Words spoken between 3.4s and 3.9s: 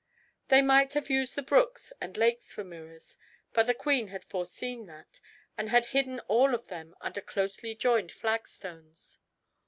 but the